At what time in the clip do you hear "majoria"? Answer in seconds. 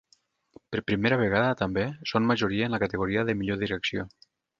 2.31-2.71